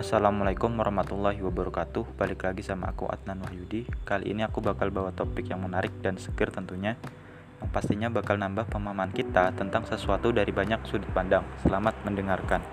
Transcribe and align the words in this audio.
Assalamualaikum 0.00 0.80
warahmatullahi 0.80 1.44
wabarakatuh. 1.44 2.16
Balik 2.16 2.48
lagi 2.48 2.64
sama 2.64 2.88
aku 2.88 3.04
Adnan 3.04 3.44
Wahyudi. 3.44 3.84
Kali 4.08 4.32
ini 4.32 4.40
aku 4.40 4.64
bakal 4.64 4.88
bawa 4.88 5.12
topik 5.12 5.52
yang 5.52 5.60
menarik 5.60 5.92
dan 6.00 6.16
seger 6.16 6.48
tentunya 6.48 6.96
Yang 7.60 7.68
pastinya 7.68 8.08
bakal 8.08 8.40
nambah 8.40 8.64
pemahaman 8.72 9.12
kita 9.12 9.52
tentang 9.52 9.84
sesuatu 9.84 10.32
dari 10.32 10.48
banyak 10.56 10.88
sudut 10.88 11.04
pandang. 11.12 11.44
Selamat 11.60 11.92
mendengarkan. 12.08 12.64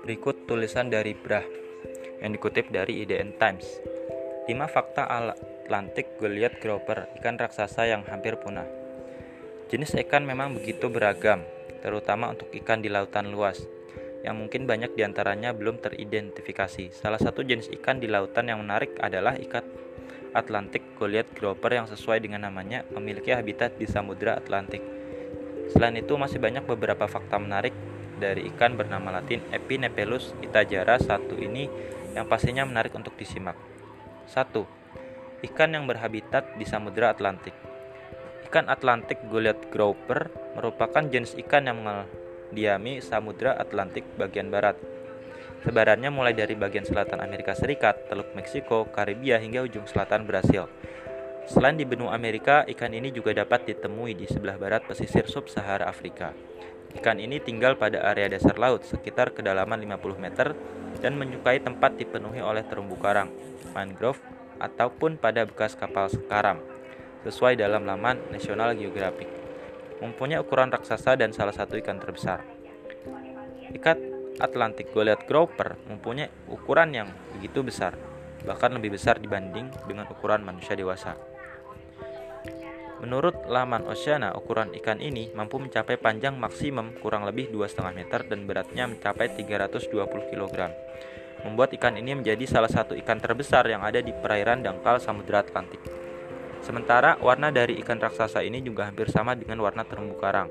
Berikut 0.00 0.48
tulisan 0.48 0.88
dari 0.88 1.12
Brah 1.12 1.44
yang 2.24 2.32
dikutip 2.32 2.72
dari 2.72 3.04
IDN 3.04 3.36
Times. 3.36 3.93
5 4.44 4.60
fakta 4.68 5.08
Atlantik 5.08 6.20
Goliath 6.20 6.60
Grouper, 6.60 7.08
ikan 7.16 7.40
raksasa 7.40 7.88
yang 7.88 8.04
hampir 8.04 8.36
punah. 8.36 8.68
Jenis 9.72 9.96
ikan 10.04 10.20
memang 10.20 10.52
begitu 10.52 10.92
beragam, 10.92 11.40
terutama 11.80 12.28
untuk 12.28 12.52
ikan 12.52 12.84
di 12.84 12.92
lautan 12.92 13.32
luas, 13.32 13.64
yang 14.20 14.36
mungkin 14.36 14.68
banyak 14.68 14.92
di 14.92 15.00
antaranya 15.00 15.56
belum 15.56 15.80
teridentifikasi. 15.80 16.92
Salah 16.92 17.16
satu 17.16 17.40
jenis 17.40 17.72
ikan 17.80 17.96
di 17.96 18.04
lautan 18.04 18.52
yang 18.52 18.60
menarik 18.60 19.00
adalah 19.00 19.32
ikan 19.40 19.64
Atlantik 20.36 20.92
Goliath 21.00 21.32
Grouper 21.32 21.80
yang 21.80 21.88
sesuai 21.88 22.20
dengan 22.20 22.44
namanya 22.44 22.84
memiliki 22.92 23.32
habitat 23.32 23.80
di 23.80 23.88
Samudra 23.88 24.36
Atlantik. 24.36 24.84
Selain 25.72 25.96
itu 25.96 26.20
masih 26.20 26.36
banyak 26.36 26.68
beberapa 26.68 27.08
fakta 27.08 27.40
menarik 27.40 27.72
dari 28.20 28.44
ikan 28.52 28.76
bernama 28.76 29.08
latin 29.08 29.40
Epinephelus 29.56 30.36
itajara 30.44 31.00
satu 31.00 31.32
ini 31.40 31.64
yang 32.12 32.28
pastinya 32.28 32.68
menarik 32.68 32.92
untuk 32.92 33.16
disimak. 33.16 33.72
1. 34.28 35.44
Ikan 35.44 35.76
yang 35.76 35.84
berhabitat 35.84 36.56
di 36.56 36.64
Samudra 36.64 37.12
Atlantik. 37.12 37.52
Ikan 38.48 38.72
Atlantik 38.72 39.20
Goliath 39.28 39.68
Grouper 39.68 40.32
merupakan 40.56 41.04
jenis 41.04 41.36
ikan 41.44 41.68
yang 41.68 41.84
mendiami 41.84 43.04
Samudra 43.04 43.52
Atlantik 43.60 44.08
bagian 44.16 44.48
barat. 44.48 44.80
Sebarannya 45.64 46.08
mulai 46.08 46.32
dari 46.32 46.56
bagian 46.56 46.84
selatan 46.84 47.20
Amerika 47.20 47.52
Serikat, 47.56 48.08
Teluk 48.08 48.32
Meksiko, 48.36 48.88
Karibia 48.88 49.40
hingga 49.40 49.64
ujung 49.64 49.84
selatan 49.88 50.24
Brasil. 50.28 50.68
Selain 51.44 51.76
di 51.76 51.84
benua 51.84 52.16
Amerika, 52.16 52.64
ikan 52.64 52.92
ini 52.96 53.12
juga 53.12 53.36
dapat 53.36 53.68
ditemui 53.68 54.16
di 54.16 54.24
sebelah 54.24 54.56
barat 54.56 54.88
pesisir 54.88 55.28
sub-Sahara 55.28 55.84
Afrika. 55.84 56.32
Ikan 56.96 57.20
ini 57.20 57.42
tinggal 57.42 57.76
pada 57.76 58.00
area 58.06 58.30
dasar 58.30 58.56
laut 58.56 58.86
sekitar 58.86 59.36
kedalaman 59.36 59.82
50 59.82 60.16
meter 60.16 60.56
dan 61.04 61.20
menyukai 61.20 61.60
tempat 61.60 62.00
dipenuhi 62.00 62.40
oleh 62.40 62.64
terumbu 62.64 62.96
karang, 62.96 63.28
mangrove, 63.76 64.16
ataupun 64.56 65.20
pada 65.20 65.44
bekas 65.44 65.76
kapal 65.76 66.08
karam, 66.32 66.64
sesuai 67.28 67.60
dalam 67.60 67.84
laman 67.84 68.24
National 68.32 68.72
Geographic. 68.72 69.28
Mempunyai 70.00 70.40
ukuran 70.40 70.72
raksasa 70.72 71.20
dan 71.20 71.36
salah 71.36 71.52
satu 71.52 71.76
ikan 71.76 72.00
terbesar. 72.00 72.40
Ikat 73.76 74.00
Atlantic 74.40 74.96
Goliath 74.96 75.28
Grouper 75.28 75.76
mempunyai 75.92 76.32
ukuran 76.48 76.96
yang 76.96 77.12
begitu 77.36 77.60
besar, 77.60 77.92
bahkan 78.48 78.72
lebih 78.72 78.96
besar 78.96 79.20
dibanding 79.20 79.68
dengan 79.84 80.08
ukuran 80.08 80.40
manusia 80.40 80.72
dewasa. 80.72 81.33
Menurut 83.04 83.44
laman 83.52 83.84
Oceana, 83.84 84.32
ukuran 84.32 84.72
ikan 84.80 84.96
ini 84.96 85.28
mampu 85.36 85.60
mencapai 85.60 86.00
panjang 86.00 86.40
maksimum 86.40 86.96
kurang 87.04 87.28
lebih 87.28 87.52
2,5 87.52 87.92
meter 87.92 88.24
dan 88.24 88.48
beratnya 88.48 88.88
mencapai 88.88 89.28
320 89.36 89.92
kg. 90.32 90.72
Membuat 91.44 91.76
ikan 91.76 92.00
ini 92.00 92.16
menjadi 92.16 92.48
salah 92.48 92.72
satu 92.72 92.96
ikan 92.96 93.20
terbesar 93.20 93.68
yang 93.68 93.84
ada 93.84 94.00
di 94.00 94.08
perairan 94.08 94.64
dangkal 94.64 94.96
Samudra 95.04 95.44
Atlantik. 95.44 95.84
Sementara 96.64 97.20
warna 97.20 97.52
dari 97.52 97.76
ikan 97.84 98.00
raksasa 98.00 98.40
ini 98.40 98.64
juga 98.64 98.88
hampir 98.88 99.12
sama 99.12 99.36
dengan 99.36 99.60
warna 99.60 99.84
terumbu 99.84 100.16
karang, 100.16 100.48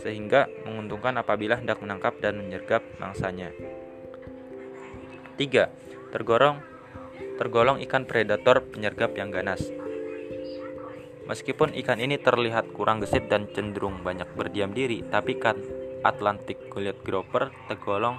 sehingga 0.00 0.48
menguntungkan 0.64 1.20
apabila 1.20 1.60
hendak 1.60 1.84
menangkap 1.84 2.16
dan 2.16 2.40
menyergap 2.40 2.80
mangsanya. 2.96 3.52
3. 5.36 5.68
Tergolong 6.16 6.64
tergolong 7.36 7.76
ikan 7.84 8.08
predator 8.08 8.64
penyergap 8.72 9.12
yang 9.20 9.28
ganas. 9.28 9.85
Meskipun 11.26 11.74
ikan 11.82 11.98
ini 11.98 12.22
terlihat 12.22 12.70
kurang 12.70 13.02
gesit 13.02 13.26
dan 13.26 13.50
cenderung 13.50 13.98
banyak 14.06 14.30
berdiam 14.38 14.70
diri, 14.70 15.02
tapi 15.02 15.34
ikan 15.34 15.58
Atlantic 16.06 16.70
Goliath 16.70 17.02
Grouper 17.02 17.50
tergolong 17.66 18.14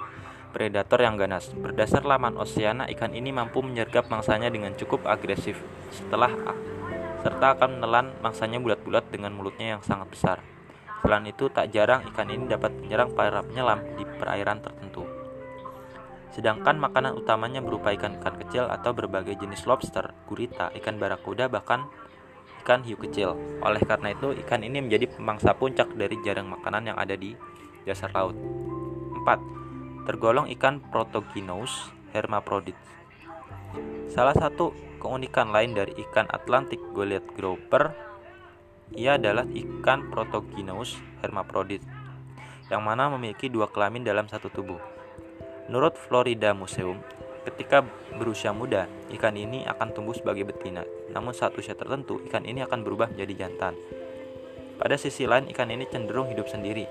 predator 0.52 1.00
yang 1.00 1.16
ganas. 1.16 1.48
Berdasar 1.56 2.04
laman 2.04 2.36
Oceana, 2.36 2.84
ikan 2.92 3.16
ini 3.16 3.32
mampu 3.32 3.64
menyergap 3.64 4.12
mangsanya 4.12 4.52
dengan 4.52 4.76
cukup 4.76 5.08
agresif 5.08 5.56
setelah 5.88 6.36
serta 7.24 7.56
akan 7.56 7.80
menelan 7.80 8.12
mangsanya 8.20 8.60
bulat-bulat 8.60 9.08
dengan 9.08 9.32
mulutnya 9.32 9.80
yang 9.80 9.84
sangat 9.88 10.08
besar. 10.12 10.38
Selain 11.00 11.24
itu, 11.24 11.48
tak 11.48 11.72
jarang 11.72 12.04
ikan 12.12 12.28
ini 12.28 12.52
dapat 12.52 12.76
menyerang 12.76 13.16
para 13.16 13.40
penyelam 13.40 13.80
di 13.96 14.04
perairan 14.04 14.60
tertentu. 14.60 15.08
Sedangkan 16.36 16.76
makanan 16.76 17.16
utamanya 17.16 17.64
berupa 17.64 17.96
ikan-ikan 17.96 18.36
kecil 18.36 18.68
atau 18.68 18.92
berbagai 18.92 19.40
jenis 19.40 19.64
lobster, 19.64 20.12
gurita, 20.28 20.70
ikan 20.76 21.00
barakuda, 21.00 21.48
bahkan 21.48 21.88
ikan 22.68 22.84
hiu 22.84 23.00
kecil. 23.00 23.40
Oleh 23.64 23.80
karena 23.80 24.12
itu, 24.12 24.36
ikan 24.44 24.60
ini 24.60 24.84
menjadi 24.84 25.08
pemangsa 25.08 25.56
puncak 25.56 25.88
dari 25.96 26.20
jaring 26.20 26.52
makanan 26.52 26.92
yang 26.92 26.98
ada 27.00 27.16
di 27.16 27.32
dasar 27.88 28.12
laut. 28.12 28.36
4. 29.24 30.04
Tergolong 30.04 30.52
ikan 30.52 30.84
Protogynous 30.92 31.96
hermaphrodites. 32.12 32.84
Salah 34.12 34.36
satu 34.36 34.76
keunikan 35.00 35.56
lain 35.56 35.72
dari 35.80 35.96
ikan 35.96 36.28
Atlantic 36.28 36.84
Goliath 36.92 37.32
Grouper 37.40 37.96
ia 38.92 39.16
adalah 39.16 39.48
ikan 39.48 40.12
Protogynous 40.12 41.00
hermaphrodites 41.24 41.88
yang 42.68 42.84
mana 42.84 43.08
memiliki 43.08 43.48
dua 43.48 43.72
kelamin 43.72 44.04
dalam 44.04 44.28
satu 44.28 44.52
tubuh. 44.52 44.80
Menurut 45.72 45.96
Florida 45.96 46.52
Museum, 46.52 47.00
Ketika 47.48 47.80
berusia 48.20 48.52
muda, 48.52 48.92
ikan 49.16 49.32
ini 49.40 49.64
akan 49.64 49.96
tumbuh 49.96 50.12
sebagai 50.12 50.44
betina. 50.52 50.84
Namun 51.16 51.32
saat 51.32 51.56
usia 51.56 51.80
tertentu, 51.80 52.20
ikan 52.28 52.44
ini 52.44 52.60
akan 52.60 52.84
berubah 52.84 53.08
menjadi 53.08 53.48
jantan. 53.48 53.80
Pada 54.76 55.00
sisi 55.00 55.24
lain, 55.24 55.48
ikan 55.56 55.72
ini 55.72 55.88
cenderung 55.88 56.28
hidup 56.28 56.52
sendiri. 56.52 56.84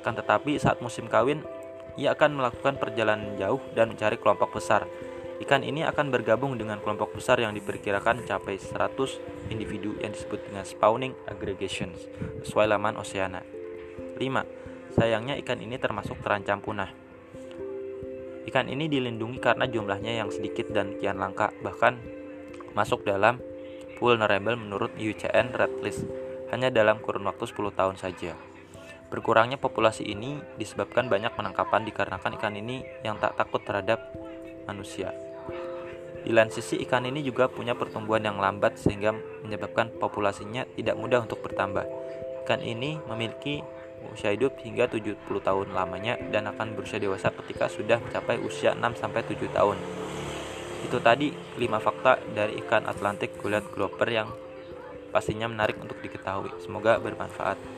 Kan 0.00 0.16
tetapi 0.16 0.56
saat 0.56 0.80
musim 0.80 1.12
kawin, 1.12 1.44
ia 2.00 2.16
akan 2.16 2.40
melakukan 2.40 2.80
perjalanan 2.80 3.36
jauh 3.36 3.60
dan 3.76 3.92
mencari 3.92 4.16
kelompok 4.16 4.56
besar. 4.56 4.88
Ikan 5.44 5.62
ini 5.62 5.84
akan 5.84 6.10
bergabung 6.10 6.58
dengan 6.58 6.80
kelompok 6.82 7.14
besar 7.14 7.38
yang 7.38 7.54
diperkirakan 7.54 8.24
mencapai 8.24 8.58
100 8.58 9.52
individu 9.54 9.94
yang 10.02 10.10
disebut 10.10 10.40
dengan 10.50 10.64
spawning 10.64 11.14
aggregations, 11.28 12.10
sesuai 12.48 12.66
laman 12.74 12.98
Oceana. 12.98 13.44
5. 14.18 14.98
Sayangnya 14.98 15.38
ikan 15.44 15.62
ini 15.62 15.78
termasuk 15.78 16.18
terancam 16.24 16.58
punah. 16.58 16.90
Ikan 18.48 18.72
ini 18.72 18.88
dilindungi 18.88 19.44
karena 19.44 19.68
jumlahnya 19.68 20.24
yang 20.24 20.32
sedikit 20.32 20.72
dan 20.72 20.96
kian 20.96 21.20
langka, 21.20 21.52
bahkan 21.60 22.00
masuk 22.72 23.04
dalam 23.04 23.36
vulnerable 24.00 24.56
menurut 24.56 24.88
IUCN 24.96 25.52
Red 25.52 25.84
List 25.84 26.08
hanya 26.48 26.72
dalam 26.72 27.04
kurun 27.04 27.28
waktu 27.28 27.44
10 27.44 27.76
tahun 27.76 28.00
saja. 28.00 28.32
Berkurangnya 29.12 29.60
populasi 29.60 30.08
ini 30.08 30.40
disebabkan 30.56 31.12
banyak 31.12 31.36
penangkapan 31.36 31.84
dikarenakan 31.92 32.40
ikan 32.40 32.56
ini 32.56 32.80
yang 33.04 33.20
tak 33.20 33.36
takut 33.36 33.60
terhadap 33.60 34.00
manusia. 34.64 35.12
Di 36.24 36.32
lain 36.32 36.48
sisi, 36.48 36.80
ikan 36.88 37.04
ini 37.04 37.20
juga 37.20 37.52
punya 37.52 37.76
pertumbuhan 37.76 38.24
yang 38.24 38.40
lambat 38.40 38.80
sehingga 38.80 39.12
menyebabkan 39.44 39.92
populasinya 39.96 40.64
tidak 40.76 40.96
mudah 40.96 41.24
untuk 41.24 41.40
bertambah. 41.44 41.84
Ikan 42.44 42.64
ini 42.64 42.96
memiliki 43.08 43.60
usia 44.12 44.34
hidup 44.34 44.58
hingga 44.62 44.90
70 44.90 45.18
tahun 45.22 45.66
lamanya 45.70 46.18
dan 46.30 46.50
akan 46.50 46.74
berusia 46.74 46.98
dewasa 46.98 47.30
ketika 47.30 47.70
sudah 47.70 48.02
mencapai 48.02 48.38
usia 48.42 48.74
6-7 48.74 49.48
tahun. 49.50 49.78
Itu 50.86 50.98
tadi 51.02 51.30
5 51.34 51.78
fakta 51.78 52.22
dari 52.34 52.58
ikan 52.66 52.86
Atlantik 52.86 53.38
Goliath 53.38 53.68
Grouper 53.70 54.08
yang 54.10 54.28
pastinya 55.10 55.48
menarik 55.48 55.78
untuk 55.80 55.98
diketahui. 55.98 56.52
Semoga 56.62 57.00
bermanfaat. 57.00 57.77